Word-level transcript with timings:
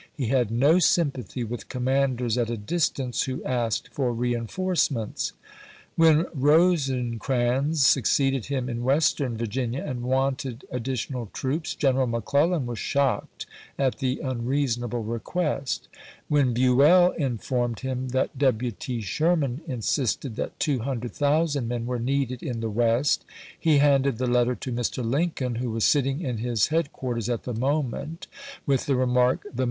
He 0.17 0.29
had 0.29 0.49
no 0.49 0.79
sympathy 0.79 1.43
with 1.43 1.69
commanders 1.69 2.35
at 2.35 2.49
a 2.49 2.57
distance 2.57 3.25
who 3.25 3.43
asked 3.43 3.89
for 3.93 4.11
reenforcements. 4.13 5.33
When 5.95 6.25
Rosecrans 6.33 7.85
suc 7.85 8.05
ceeded 8.05 8.45
him 8.45 8.67
in 8.67 8.83
Western 8.83 9.37
Virginia, 9.37 9.83
and 9.85 10.01
wanted 10.01 10.65
ad 10.73 10.85
ditional 10.85 11.31
troops, 11.33 11.75
General 11.75 12.07
McClellan 12.07 12.65
was 12.65 12.79
shocked 12.79 13.45
at 13.77 13.99
the 13.99 14.19
unreasonable 14.23 15.03
request. 15.03 15.87
Wlien 16.31 16.55
Buell 16.55 17.11
informed 17.11 17.77
PLANS 17.77 18.11
OF 18.11 18.11
CAMPAIGN 18.11 18.39
155 18.39 18.39
him 18.39 18.39
that 18.39 18.39
W. 18.39 18.71
T. 18.71 19.01
Sherman 19.01 19.61
insisted 19.67 20.35
that 20.35 20.59
two 20.59 20.79
hundred 20.79 21.09
chap. 21.09 21.11
ix. 21.11 21.19
thousand 21.19 21.67
men 21.67 21.85
were 21.85 21.99
needed 21.99 22.41
in 22.41 22.59
the 22.61 22.71
West, 22.71 23.23
he 23.59 23.77
handed 23.77 24.17
the 24.17 24.25
letter 24.25 24.55
to 24.55 24.71
Mr. 24.71 25.07
Lincoln, 25.07 25.57
who 25.57 25.69
was 25.69 25.83
sitting 25.85 26.21
in 26.21 26.37
his 26.39 26.69
head 26.69 26.91
quarters 26.91 27.29
at 27.29 27.43
the 27.43 27.53
moment, 27.53 28.25
with 28.65 28.87
the 28.87 28.95
remark," 28.95 29.43
The 29.43 29.49
w. 29.49 29.59